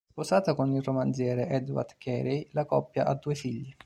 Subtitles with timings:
[0.09, 3.71] Sposata con il romanziere Edward Carey, la coppia ha due figli.